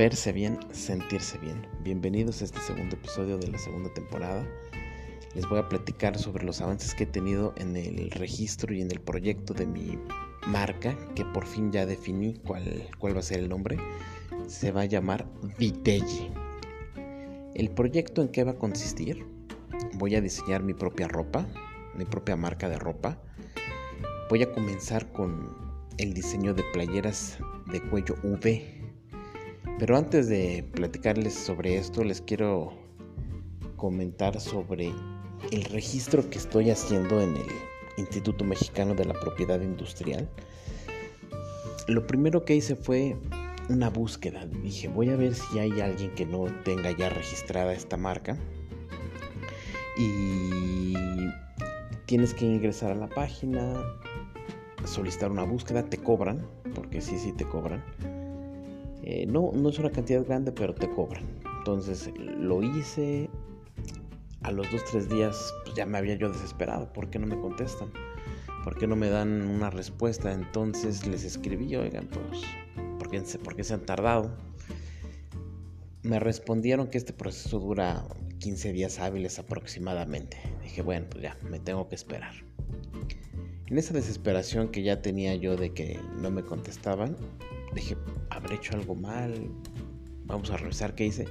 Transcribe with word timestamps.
Verse 0.00 0.32
bien, 0.32 0.58
sentirse 0.72 1.36
bien. 1.36 1.66
Bienvenidos 1.82 2.40
a 2.40 2.46
este 2.46 2.58
segundo 2.60 2.96
episodio 2.96 3.36
de 3.36 3.48
la 3.48 3.58
segunda 3.58 3.92
temporada. 3.92 4.48
Les 5.34 5.46
voy 5.46 5.58
a 5.58 5.68
platicar 5.68 6.16
sobre 6.16 6.46
los 6.46 6.62
avances 6.62 6.94
que 6.94 7.04
he 7.04 7.06
tenido 7.06 7.52
en 7.58 7.76
el 7.76 8.10
registro 8.12 8.72
y 8.72 8.80
en 8.80 8.90
el 8.90 8.98
proyecto 8.98 9.52
de 9.52 9.66
mi 9.66 9.98
marca, 10.46 10.96
que 11.14 11.26
por 11.26 11.44
fin 11.44 11.70
ya 11.70 11.84
definí 11.84 12.32
cuál, 12.46 12.88
cuál 12.98 13.14
va 13.14 13.20
a 13.20 13.22
ser 13.22 13.40
el 13.40 13.50
nombre. 13.50 13.76
Se 14.46 14.72
va 14.72 14.80
a 14.80 14.86
llamar 14.86 15.26
Vitelli. 15.58 16.30
El 17.54 17.68
proyecto 17.68 18.22
en 18.22 18.28
qué 18.28 18.42
va 18.42 18.52
a 18.52 18.58
consistir. 18.58 19.26
Voy 19.96 20.14
a 20.14 20.22
diseñar 20.22 20.62
mi 20.62 20.72
propia 20.72 21.08
ropa, 21.08 21.46
mi 21.94 22.06
propia 22.06 22.36
marca 22.36 22.70
de 22.70 22.78
ropa. 22.78 23.20
Voy 24.30 24.42
a 24.44 24.50
comenzar 24.50 25.12
con 25.12 25.54
el 25.98 26.14
diseño 26.14 26.54
de 26.54 26.62
playeras 26.72 27.36
de 27.70 27.82
cuello 27.82 28.14
V 28.22 28.79
pero 29.80 29.96
antes 29.96 30.28
de 30.28 30.62
platicarles 30.74 31.32
sobre 31.32 31.78
esto, 31.78 32.04
les 32.04 32.20
quiero 32.20 32.70
comentar 33.76 34.38
sobre 34.38 34.92
el 35.52 35.64
registro 35.64 36.28
que 36.28 36.36
estoy 36.36 36.68
haciendo 36.68 37.18
en 37.18 37.34
el 37.34 37.46
Instituto 37.96 38.44
Mexicano 38.44 38.94
de 38.94 39.06
la 39.06 39.14
Propiedad 39.14 39.58
Industrial. 39.58 40.28
Lo 41.88 42.06
primero 42.06 42.44
que 42.44 42.56
hice 42.56 42.76
fue 42.76 43.16
una 43.70 43.88
búsqueda. 43.88 44.44
Dije, 44.62 44.88
voy 44.88 45.08
a 45.08 45.16
ver 45.16 45.34
si 45.34 45.58
hay 45.58 45.80
alguien 45.80 46.10
que 46.14 46.26
no 46.26 46.44
tenga 46.62 46.94
ya 46.94 47.08
registrada 47.08 47.72
esta 47.72 47.96
marca. 47.96 48.36
Y 49.96 50.92
tienes 52.04 52.34
que 52.34 52.44
ingresar 52.44 52.92
a 52.92 52.96
la 52.96 53.08
página, 53.08 53.82
solicitar 54.84 55.30
una 55.30 55.44
búsqueda, 55.44 55.84
te 55.84 55.96
cobran, 55.96 56.46
porque 56.74 57.00
sí, 57.00 57.18
sí 57.18 57.32
te 57.32 57.46
cobran 57.46 57.82
eh, 59.02 59.26
no, 59.26 59.52
no 59.54 59.68
es 59.68 59.78
una 59.78 59.90
cantidad 59.90 60.24
grande, 60.24 60.52
pero 60.52 60.74
te 60.74 60.90
cobran. 60.90 61.24
Entonces 61.58 62.10
lo 62.16 62.62
hice. 62.62 63.30
A 64.42 64.50
los 64.52 64.66
2-3 64.68 65.04
días 65.08 65.54
pues, 65.64 65.76
ya 65.76 65.84
me 65.84 65.98
había 65.98 66.14
yo 66.14 66.30
desesperado. 66.30 66.90
¿Por 66.92 67.10
qué 67.10 67.18
no 67.18 67.26
me 67.26 67.38
contestan? 67.38 67.90
¿Por 68.64 68.78
qué 68.78 68.86
no 68.86 68.96
me 68.96 69.10
dan 69.10 69.42
una 69.42 69.68
respuesta? 69.68 70.32
Entonces 70.32 71.06
les 71.06 71.24
escribí, 71.24 71.76
oigan, 71.76 72.08
pues, 72.08 72.42
¿por 72.98 73.10
qué, 73.10 73.20
¿por 73.42 73.54
qué 73.54 73.64
se 73.64 73.74
han 73.74 73.84
tardado? 73.84 74.30
Me 76.02 76.18
respondieron 76.18 76.88
que 76.88 76.96
este 76.96 77.12
proceso 77.12 77.58
dura 77.58 78.06
15 78.38 78.72
días 78.72 78.98
hábiles 78.98 79.38
aproximadamente. 79.38 80.38
Dije, 80.62 80.80
bueno, 80.80 81.06
pues 81.10 81.22
ya, 81.22 81.36
me 81.50 81.58
tengo 81.58 81.88
que 81.88 81.94
esperar. 81.94 82.32
En 83.66 83.78
esa 83.78 83.94
desesperación 83.94 84.68
que 84.68 84.82
ya 84.82 85.02
tenía 85.02 85.34
yo 85.36 85.56
de 85.56 85.72
que 85.72 86.00
no 86.16 86.30
me 86.30 86.42
contestaban, 86.42 87.16
dije, 87.74 87.96
habré 88.30 88.56
hecho 88.56 88.74
algo 88.74 88.94
mal, 88.94 89.50
vamos 90.24 90.50
a 90.50 90.56
revisar 90.56 90.94
qué 90.94 91.06
hice. 91.06 91.26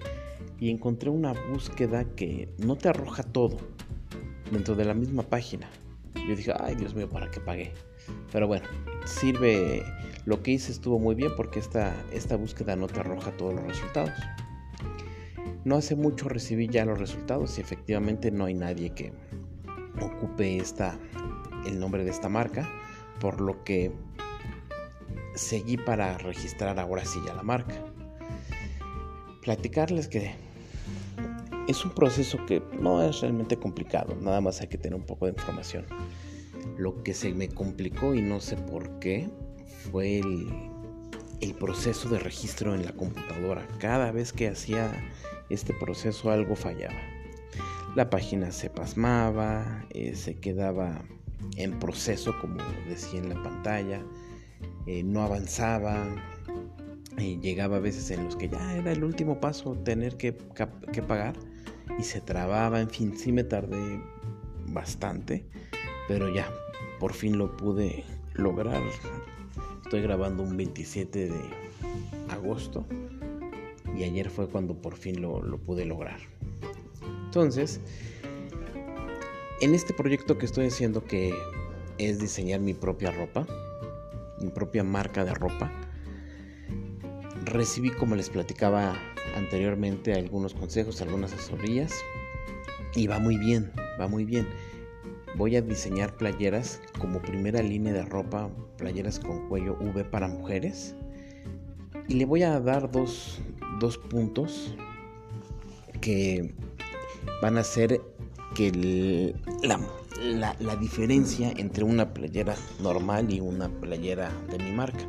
Y 0.59 0.69
encontré 0.69 1.09
una 1.09 1.33
búsqueda 1.51 2.03
que 2.15 2.49
no 2.57 2.75
te 2.75 2.89
arroja 2.89 3.23
todo 3.23 3.57
dentro 4.51 4.75
de 4.75 4.85
la 4.85 4.93
misma 4.93 5.23
página. 5.23 5.69
Yo 6.15 6.35
dije, 6.35 6.53
ay 6.59 6.75
Dios 6.75 6.93
mío, 6.93 7.09
¿para 7.09 7.29
qué 7.31 7.39
pagué? 7.39 7.73
Pero 8.31 8.47
bueno, 8.47 8.67
sirve, 9.05 9.83
lo 10.25 10.43
que 10.43 10.51
hice 10.51 10.71
estuvo 10.71 10.99
muy 10.99 11.15
bien 11.15 11.31
porque 11.35 11.59
esta, 11.59 11.93
esta 12.11 12.35
búsqueda 12.35 12.75
no 12.75 12.87
te 12.87 12.99
arroja 12.99 13.31
todos 13.31 13.53
los 13.53 13.63
resultados. 13.63 14.11
No 15.65 15.75
hace 15.75 15.95
mucho 15.95 16.29
recibí 16.29 16.67
ya 16.67 16.85
los 16.85 16.99
resultados 16.99 17.57
y 17.57 17.61
efectivamente 17.61 18.31
no 18.31 18.45
hay 18.45 18.53
nadie 18.53 18.91
que 18.91 19.13
ocupe 20.01 20.57
esta, 20.57 20.97
el 21.65 21.79
nombre 21.79 22.03
de 22.03 22.11
esta 22.11 22.29
marca, 22.29 22.69
por 23.19 23.41
lo 23.41 23.63
que 23.63 23.91
seguí 25.39 25.77
para 25.77 26.17
registrar 26.17 26.79
ahora 26.79 27.05
sí 27.05 27.19
ya 27.25 27.33
la 27.33 27.43
marca. 27.43 27.75
Platicarles 29.41 30.07
que 30.07 30.35
es 31.67 31.85
un 31.85 31.91
proceso 31.91 32.45
que 32.45 32.61
no 32.79 33.01
es 33.01 33.21
realmente 33.21 33.57
complicado, 33.57 34.15
nada 34.21 34.41
más 34.41 34.61
hay 34.61 34.67
que 34.67 34.77
tener 34.77 34.99
un 34.99 35.05
poco 35.05 35.25
de 35.25 35.31
información. 35.31 35.85
Lo 36.77 37.03
que 37.03 37.13
se 37.13 37.33
me 37.33 37.47
complicó 37.47 38.13
y 38.13 38.21
no 38.21 38.39
sé 38.39 38.57
por 38.57 38.99
qué 38.99 39.29
fue 39.91 40.19
el, 40.19 41.55
proceso 41.57 42.07
de 42.09 42.19
registro 42.19 42.73
en 42.73 42.85
la 42.85 42.93
computadora. 42.93 43.67
Cada 43.79 44.11
vez 44.11 44.31
que 44.31 44.47
hacía 44.47 44.91
este 45.49 45.73
proceso 45.73 46.31
algo 46.31 46.55
fallaba. 46.55 46.99
La 47.95 48.09
página 48.09 48.51
se 48.51 48.69
pasmaba, 48.69 49.85
eh, 49.89 50.15
se 50.15 50.35
quedaba 50.35 51.01
en 51.57 51.77
proceso 51.79 52.33
como 52.39 52.57
decía 52.87 53.19
en 53.19 53.29
la 53.29 53.43
pantalla 53.43 54.01
eh, 54.85 55.03
no 55.03 55.21
avanzaba, 55.21 56.07
y 57.19 57.39
llegaba 57.39 57.77
a 57.77 57.79
veces 57.79 58.11
en 58.11 58.25
los 58.25 58.35
que 58.35 58.49
ya 58.49 58.75
era 58.75 58.91
el 58.91 59.03
último 59.03 59.39
paso 59.39 59.75
tener 59.75 60.17
que, 60.17 60.33
pagar 60.33 61.35
y 61.97 62.03
se 62.03 62.21
trababa, 62.21 62.79
en 62.79 62.89
fin, 62.89 63.17
sí 63.17 63.31
me 63.31 63.43
tardé 63.43 64.01
bastante, 64.67 65.45
pero 66.07 66.33
ya, 66.33 66.49
por 66.99 67.13
fin 67.13 67.37
lo 67.37 67.55
pude 67.57 68.03
lograr. 68.33 68.81
Estoy 69.83 70.01
grabando 70.01 70.43
un 70.43 70.55
27 70.55 71.29
de 71.29 71.41
agosto 72.29 72.85
y 73.97 74.03
ayer 74.03 74.29
fue 74.29 74.47
cuando 74.47 74.75
por 74.75 74.95
fin 74.95 75.21
lo 75.21 75.57
pude 75.57 75.85
lograr. 75.85 76.19
Entonces, 77.25 77.81
en 79.61 79.75
este 79.75 79.93
proyecto 79.93 80.37
que 80.37 80.45
estoy 80.45 80.67
haciendo 80.67 81.03
que 81.03 81.33
es 81.97 82.19
diseñar 82.19 82.61
mi 82.61 82.73
propia 82.73 83.11
ropa, 83.11 83.45
mi 84.41 84.49
propia 84.49 84.83
marca 84.83 85.23
de 85.23 85.33
ropa. 85.33 85.71
Recibí, 87.45 87.89
como 87.91 88.15
les 88.15 88.29
platicaba 88.29 88.95
anteriormente, 89.35 90.13
algunos 90.13 90.53
consejos, 90.53 91.01
algunas 91.01 91.33
asesorías. 91.33 91.93
Y 92.95 93.07
va 93.07 93.19
muy 93.19 93.37
bien, 93.37 93.71
va 93.99 94.07
muy 94.07 94.25
bien. 94.25 94.47
Voy 95.35 95.55
a 95.55 95.61
diseñar 95.61 96.15
playeras 96.17 96.81
como 96.99 97.21
primera 97.21 97.61
línea 97.61 97.93
de 97.93 98.03
ropa, 98.03 98.49
playeras 98.77 99.19
con 99.19 99.47
cuello 99.47 99.77
V 99.79 100.03
para 100.05 100.27
mujeres. 100.27 100.95
Y 102.07 102.15
le 102.15 102.25
voy 102.25 102.43
a 102.43 102.59
dar 102.59 102.91
dos, 102.91 103.39
dos 103.79 103.97
puntos 103.97 104.75
que 106.01 106.55
van 107.41 107.57
a 107.57 107.61
hacer 107.61 108.01
que 108.55 109.35
la, 109.61 109.79
la, 110.21 110.75
diferencia 110.75 111.51
entre 111.55 111.83
una 111.83 112.13
playera 112.13 112.55
normal 112.81 113.31
y 113.31 113.39
una 113.39 113.69
playera 113.69 114.31
de 114.49 114.57
mi 114.57 114.71
marca. 114.71 115.05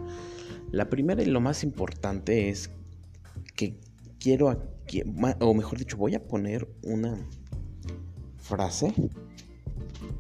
La 0.71 0.89
primera 0.89 1.23
y 1.23 1.27
lo 1.27 1.41
más 1.41 1.65
importante 1.65 2.49
es 2.49 2.71
que 3.57 3.79
quiero, 4.19 4.57
o 5.41 5.55
mejor 5.55 5.79
dicho, 5.79 5.97
voy 5.97 6.15
a 6.15 6.27
poner 6.27 6.69
una 6.83 7.17
frase 8.39 8.93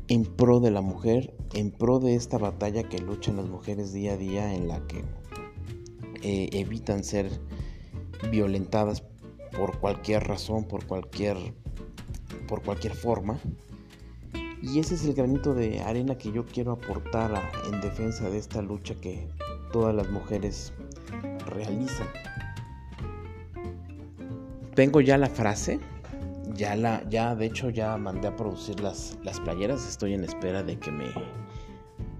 en 0.09 0.25
pro 0.25 0.61
de 0.61 0.71
la 0.71 0.81
mujer, 0.81 1.35
en 1.55 1.71
pro 1.71 2.01
de 2.01 2.15
esta 2.15 2.39
batalla 2.39 2.83
que 2.83 2.99
luchan 2.99 3.37
las 3.37 3.49
mujeres 3.49 3.93
día 3.93 4.15
a 4.15 4.17
día 4.17 4.55
en 4.55 4.69
la 4.69 4.87
que 4.87 5.05
eh, 6.23 6.51
evitan 6.53 7.05
ser 7.05 7.31
violentadas 8.31 9.03
por 9.57 9.79
cualquier 9.79 10.25
razón, 10.25 10.65
por 10.65 10.87
cualquier, 10.87 11.37
por 12.49 12.63
cualquier 12.63 12.95
forma 12.95 13.41
y 14.63 14.79
ese 14.79 14.95
es 14.95 15.05
el 15.05 15.15
granito 15.15 15.55
de 15.55 15.81
arena 15.81 16.17
que 16.17 16.33
yo 16.33 16.45
quiero 16.45 16.73
aportar 16.73 17.51
en 17.73 17.81
defensa 17.81 18.29
de 18.29 18.39
esta 18.39 18.61
lucha 18.61 18.95
que 18.95 19.27
todas 19.73 19.95
las 19.95 20.11
mujeres 20.11 20.73
realizan. 21.47 22.07
Tengo 24.75 25.01
ya 25.01 25.17
la 25.17 25.29
frase, 25.29 25.81
ya 26.55 26.77
la, 26.77 27.03
ya 27.09 27.35
de 27.35 27.47
hecho 27.47 27.71
ya 27.71 27.97
mandé 27.97 28.29
a 28.29 28.37
producir 28.37 28.81
las, 28.81 29.19
las 29.23 29.41
playeras, 29.41 29.87
estoy 29.89 30.15
en 30.15 30.25
espera 30.25 30.63
de 30.63 30.79
que 30.79 30.91
me, 30.91 31.07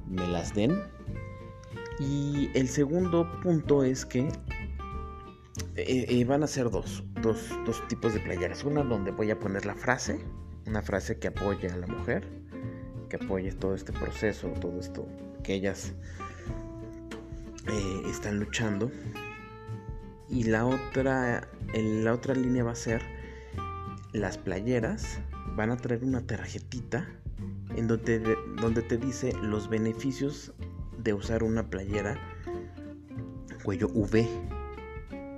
me 0.09 0.27
las 0.29 0.55
den. 0.55 0.81
Y 1.99 2.49
el 2.55 2.69
segundo 2.69 3.31
punto 3.43 3.85
es 3.85 4.07
que 4.07 4.21
eh, 5.77 6.07
eh, 6.09 6.25
van 6.25 6.43
a 6.43 6.47
ser 6.47 6.71
dos, 6.71 7.05
dos, 7.21 7.51
dos 7.67 7.87
tipos 7.89 8.15
de 8.15 8.21
playeras. 8.21 8.65
Una 8.65 8.83
donde 8.83 9.11
voy 9.11 9.31
a 9.31 9.39
poner 9.39 9.67
la 9.67 9.75
frase 9.75 10.19
una 10.71 10.83
frase 10.83 11.19
que 11.19 11.29
apoye 11.29 11.69
a 11.69 11.77
la 11.77 11.89
mujer, 11.89 12.25
que 13.09 13.17
apoye 13.17 13.51
todo 13.53 13.75
este 13.75 13.93
proceso, 13.93 14.49
todo 14.61 14.79
esto 14.79 15.07
que 15.43 15.55
ellas 15.55 15.93
eh, 17.67 18.03
están 18.09 18.39
luchando. 18.39 18.91
Y 20.29 20.45
la 20.45 20.65
otra, 20.65 21.49
la 21.75 22.15
otra 22.15 22.35
línea 22.35 22.63
va 22.63 22.71
a 22.71 22.77
ser 22.77 23.03
las 24.13 24.39
playeras 24.39 25.21
van 25.57 25.71
a 25.71 25.77
traer 25.77 26.05
una 26.05 26.25
tarjetita 26.25 27.09
en 27.77 27.89
donde, 27.89 28.37
donde 28.61 28.83
te 28.83 28.97
dice 28.97 29.33
los 29.43 29.69
beneficios 29.69 30.53
de 31.03 31.13
usar 31.15 31.43
una 31.43 31.69
playera 31.69 32.17
cuello 33.65 33.89
V. 33.93 34.21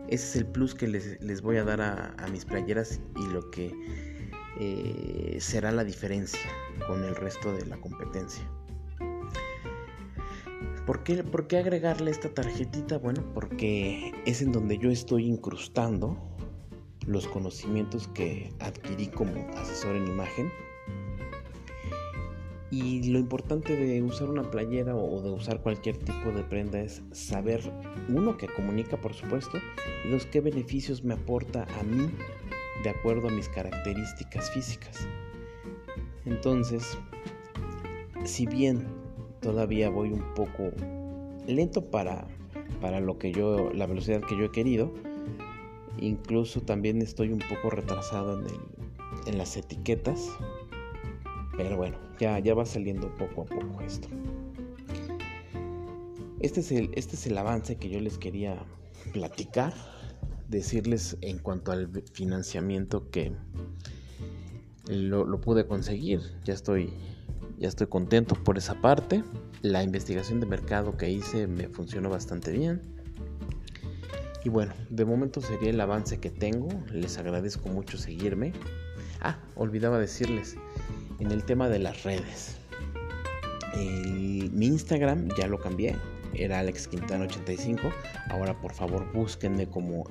Ese 0.09 0.27
es 0.27 0.37
el 0.37 0.47
plus 0.47 0.75
que 0.75 0.89
les, 0.89 1.41
voy 1.41 1.57
a 1.57 1.65
dar 1.65 1.81
a, 1.81 2.15
a 2.19 2.29
mis 2.29 2.45
playeras 2.45 3.01
y 3.17 3.27
lo 3.29 3.51
que 3.51 4.12
eh, 4.65 5.41
será 5.41 5.73
la 5.73 5.83
diferencia 5.83 6.51
con 6.87 7.03
el 7.05 7.17
resto 7.17 7.53
de 7.53 7.67
la 7.67 7.77
competencia. 7.79 8.49
¿Por 10.87 11.03
qué, 11.03 11.25
¿Por 11.25 11.47
qué 11.47 11.59
agregarle 11.59 12.11
esta 12.11 12.29
tarjetita? 12.29 12.99
Bueno, 12.99 13.25
porque 13.35 14.13
es 14.25 14.41
en 14.43 14.53
donde 14.53 14.79
yo 14.79 14.91
estoy 14.91 15.27
incrustando 15.27 16.17
los 17.07 17.27
conocimientos 17.27 18.09
que 18.09 18.53
adquirí 18.61 19.09
como 19.09 19.33
asesor 19.57 19.97
en 19.97 20.07
imagen. 20.07 20.53
Y 22.71 23.11
lo 23.11 23.19
importante 23.19 23.77
de 23.77 24.03
usar 24.03 24.31
una 24.31 24.51
playera 24.51 24.97
o 24.97 25.21
de 25.21 25.31
usar 25.31 25.61
cualquier 25.61 25.99
tipo 25.99 26.31
de 26.31 26.43
prenda 26.43 26.81
es 26.81 27.03
saber, 27.13 27.61
uno, 28.09 28.37
que 28.37 28.47
comunica 28.47 28.97
por 28.97 29.13
supuesto, 29.13 29.59
y 30.05 30.11
dos, 30.11 30.25
qué 30.27 30.41
beneficios 30.41 31.05
me 31.05 31.15
aporta 31.15 31.67
a 31.79 31.83
mí 31.83 32.09
de 32.83 32.91
acuerdo 32.91 33.29
a 33.29 33.31
mis 33.31 33.49
características 33.49 34.51
físicas. 34.51 35.07
Entonces, 36.25 36.99
si 38.25 38.47
bien 38.47 38.87
todavía 39.41 39.91
voy 39.91 40.13
un 40.13 40.35
poco 40.35 40.71
lento 41.47 41.91
para, 41.91 42.27
para 42.81 43.01
lo 43.01 43.19
que 43.19 43.33
yo, 43.33 43.71
la 43.73 43.87
velocidad 43.87 44.21
que 44.21 44.37
yo 44.37 44.45
he 44.45 44.53
querido, 44.53 44.93
Incluso 45.99 46.61
también 46.63 47.03
estoy 47.03 47.33
un 47.33 47.39
poco 47.39 47.71
retrasado 47.71 48.41
en, 48.41 48.47
en 49.27 49.39
las 49.39 49.57
etiquetas. 49.57 50.29
Pero 51.57 51.77
bueno, 51.77 51.99
ya, 52.19 52.39
ya 52.39 52.55
va 52.55 52.65
saliendo 52.65 53.15
poco 53.17 53.43
a 53.43 53.45
poco 53.45 53.81
esto. 53.83 54.09
Este 56.41 56.61
es, 56.61 56.73
el, 56.73 56.91
este 56.95 57.15
es 57.15 57.27
el 57.27 57.39
avance 57.39 57.77
que 57.77 57.89
yo 57.89 58.01
les 58.01 58.19
quería 58.19 58.65
platicar. 59.13 59.73
Decirles 60.53 61.17
en 61.23 61.39
cuanto 61.39 61.73
al 61.73 61.89
financiamiento 62.13 63.11
que 63.11 63.33
lo, 64.87 65.41
pude 65.41 65.67
conseguir. 65.67 66.21
Ya 66.45 66.53
estoy, 66.53 66.93
ya 67.59 67.69
estoy 67.69 67.87
contento 67.87 68.35
por 68.35 68.59
esa 68.59 68.75
parte. 68.83 69.25
La 69.63 69.83
investigación 69.83 70.41
de 70.41 70.47
mercado 70.47 70.99
que 70.99 71.09
hice 71.09 71.47
me 71.47 71.71
funcionó 71.71 72.11
bastante 72.11 72.53
bien. 72.53 72.83
Y 74.45 74.51
bueno, 74.51 74.75
de 74.91 75.07
momento 75.07 75.41
sería 75.41 75.71
el 75.71 75.81
avance 75.81 76.21
que 76.21 76.29
tengo. 76.29 76.69
Les 76.93 77.17
agradezco 77.17 77.71
mucho 77.71 77.97
seguirme. 77.97 78.53
Ah, 79.23 79.39
olvidaba 79.55 79.99
decirles, 79.99 80.57
en 81.19 81.31
el 81.31 81.45
tema 81.45 81.71
de 81.71 81.79
las 81.79 82.03
redes. 82.03 82.59
mi 83.75 84.67
Instagram 84.67 85.31
ya 85.35 85.47
lo 85.47 85.59
cambié. 85.59 85.97
Era 86.35 86.61
Alex 86.61 86.89
Quintana 86.89 87.25
85. 87.25 87.91
Ahora 88.31 88.59
por 88.61 88.73
favor 88.73 89.11
búsquenme 89.13 89.69
como 89.69 90.05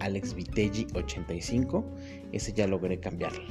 Alex 0.00 0.34
85. 0.34 1.84
Ese 2.32 2.52
ya 2.52 2.66
logré 2.66 3.00
cambiarlo. 3.00 3.44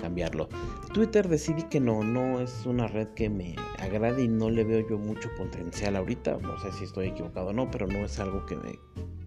cambiarlo. 0.00 0.48
Twitter 0.92 1.28
decidí 1.28 1.62
que 1.64 1.78
no, 1.78 2.02
no 2.02 2.40
es 2.40 2.66
una 2.66 2.88
red 2.88 3.08
que 3.14 3.30
me 3.30 3.54
agrade 3.78 4.24
y 4.24 4.28
no 4.28 4.50
le 4.50 4.64
veo 4.64 4.88
yo 4.88 4.98
mucho 4.98 5.28
potencial 5.36 5.96
ahorita. 5.96 6.38
No 6.38 6.58
sé 6.58 6.72
si 6.72 6.84
estoy 6.84 7.08
equivocado 7.08 7.48
o 7.48 7.52
no, 7.52 7.70
pero 7.70 7.86
no 7.86 8.04
es 8.04 8.18
algo 8.18 8.44
que 8.46 8.56
me, 8.56 8.78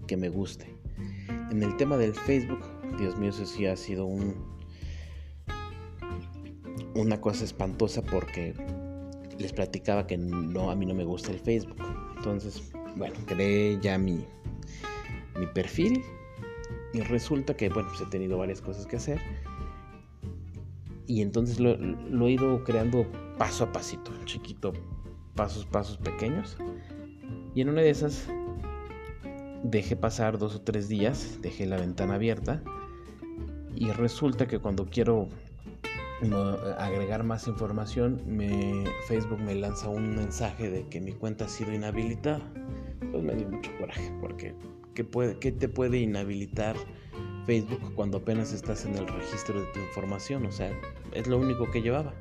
que 0.08 0.18
me 0.18 0.30
guste. 0.30 0.76
En 1.50 1.64
el 1.64 1.78
tema 1.78 1.96
del 1.98 2.14
Facebook, 2.14 2.60
Dios 2.98 3.18
mío, 3.18 3.30
eso 3.30 3.46
sí 3.46 3.66
ha 3.66 3.78
sido 3.78 4.06
un, 4.06 4.36
una 6.96 7.22
cosa 7.22 7.44
espantosa 7.46 8.02
porque 8.02 8.54
les 9.38 9.54
platicaba 9.54 10.08
que 10.08 10.18
no, 10.18 10.72
a 10.72 10.76
mí 10.76 10.86
no 10.86 10.94
me 10.94 11.04
gusta 11.04 11.32
el 11.32 11.40
Facebook. 11.40 11.78
Entonces, 12.26 12.72
bueno, 12.96 13.14
creé 13.28 13.80
ya 13.80 14.00
mi, 14.00 14.26
mi 15.38 15.46
perfil 15.46 16.04
y 16.92 17.02
resulta 17.02 17.56
que, 17.56 17.70
bueno, 17.70 17.88
pues 17.90 18.02
he 18.02 18.08
tenido 18.08 18.40
varias 18.40 18.62
cosas 18.62 18.88
que 18.88 18.96
hacer. 18.96 19.20
Y 21.06 21.22
entonces 21.22 21.60
lo, 21.60 21.78
lo 21.78 22.26
he 22.26 22.32
ido 22.32 22.64
creando 22.64 23.06
paso 23.38 23.66
a 23.66 23.72
pasito, 23.72 24.12
chiquito, 24.26 24.74
pasos, 25.36 25.68
pasos 25.68 25.98
pequeños. 25.98 26.58
Y 27.54 27.62
en 27.62 27.70
una 27.70 27.82
de 27.82 27.92
esas 27.92 28.28
dejé 29.62 29.96
pasar 29.96 30.40
dos 30.40 30.56
o 30.56 30.62
tres 30.62 30.90
días, 30.90 31.38
dejé 31.44 31.68
la 31.68 31.78
ventana 31.78 32.16
abierta 32.16 32.64
y 33.76 33.92
resulta 33.92 34.48
que 34.48 34.58
cuando 34.58 34.88
quiero 34.88 35.30
agregar 36.78 37.24
más 37.24 37.48
información, 37.48 38.22
me, 38.26 38.86
Facebook 39.08 39.40
me 39.40 39.56
lanza 39.56 39.90
un 39.90 40.16
mensaje 40.16 40.70
de 40.70 40.88
que 40.88 41.02
mi 41.02 41.14
cuenta 41.14 41.46
ha 41.46 41.50
sido 41.50 41.74
inhabilitada. 41.74 42.42
Pues 43.12 43.24
me 43.24 43.36
dio 43.36 43.50
mucho 43.50 43.72
coraje 43.78 44.12
porque 44.20 44.56
¿qué, 44.94 45.52
te 45.52 45.70
puede 45.70 45.98
inhabilitar 45.98 46.76
Facebook 47.46 47.94
cuando 47.96 48.20
apenas 48.20 48.54
estás 48.54 48.86
en 48.86 48.96
el 48.96 49.08
registro 49.08 49.60
de 49.60 49.68
tu 49.74 49.80
información? 49.80 50.46
O 50.46 50.52
sea, 50.52 50.72
es 51.12 51.28
lo 51.28 51.38
único 51.38 51.70
que 51.72 51.82
llevaba. 51.82 52.14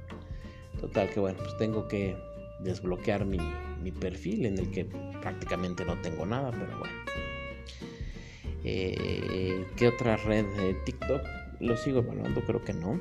Total 0.80 1.08
que 1.10 1.20
bueno, 1.20 1.38
pues 1.38 1.56
tengo 1.56 1.88
que 1.88 2.16
desbloquear 2.60 3.24
mi, 3.24 3.38
mi 3.82 3.92
perfil 3.92 4.46
en 4.46 4.58
el 4.58 4.70
que 4.70 4.84
prácticamente 5.20 5.84
no 5.84 6.00
tengo 6.02 6.26
nada, 6.26 6.50
pero 6.50 6.78
bueno. 6.78 6.94
Eh, 8.64 9.66
¿Qué 9.76 9.88
otra 9.88 10.16
red? 10.16 10.44
de 10.56 10.74
TikTok. 10.84 11.22
¿Lo 11.60 11.76
sigo 11.76 12.00
evaluando? 12.00 12.40
Creo 12.42 12.64
que 12.64 12.72
no. 12.72 12.98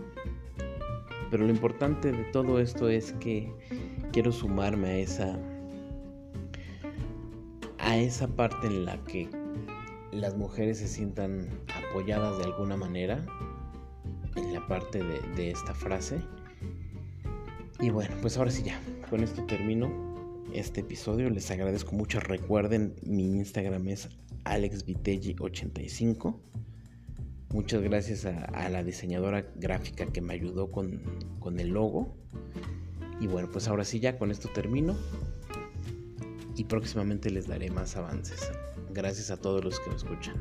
Pero 1.33 1.45
lo 1.47 1.51
importante 1.51 2.11
de 2.11 2.25
todo 2.25 2.59
esto 2.59 2.89
es 2.89 3.13
que 3.13 3.51
quiero 4.11 4.31
sumarme 4.31 4.87
a 4.87 4.97
esa 4.99 5.39
a 7.79 7.97
esa 7.97 8.27
parte 8.27 8.67
en 8.67 8.85
la 8.85 9.03
que 9.05 9.27
las 10.11 10.37
mujeres 10.37 10.77
se 10.77 10.87
sientan 10.87 11.49
apoyadas 11.89 12.37
de 12.37 12.43
alguna 12.43 12.77
manera 12.77 13.25
en 14.35 14.53
la 14.53 14.67
parte 14.67 15.03
de, 15.03 15.49
esta 15.49 15.73
frase. 15.73 16.21
Y 17.79 17.89
bueno, 17.89 18.15
pues 18.21 18.37
ahora 18.37 18.51
sí 18.51 18.61
ya, 18.61 18.79
con 19.09 19.23
esto 19.23 19.43
termino 19.47 19.89
este 20.53 20.81
episodio. 20.81 21.31
Les 21.31 21.49
agradezco 21.49 21.93
mucho. 21.93 22.19
Recuerden, 22.19 22.93
mi 23.01 23.37
Instagram 23.37 23.87
es 23.87 24.07
AlexVitelli85. 24.43 26.35
Muchas 27.53 27.83
gracias 27.83 28.25
a, 28.25 28.67
la 28.69 28.83
diseñadora 28.83 29.45
gráfica 29.55 30.07
que 30.07 30.21
me 30.21 30.33
ayudó 30.33 30.71
con, 30.71 31.03
con 31.39 31.59
el 31.59 31.69
logo. 31.69 32.17
Y 33.19 33.27
bueno, 33.27 33.47
pues 33.51 33.67
ahora 33.67 33.85
sí 33.85 33.99
ya 33.99 34.17
con 34.17 34.31
esto 34.31 34.49
termino. 34.49 34.97
Y 36.55 36.63
próximamente 36.63 37.29
les 37.29 37.45
daré 37.47 37.69
más 37.69 37.95
avances. 37.95 38.51
Gracias 38.91 39.29
a 39.29 39.37
todos 39.37 39.63
los 39.63 39.79
que 39.79 39.89
me 39.91 39.95
escuchan. 39.95 40.35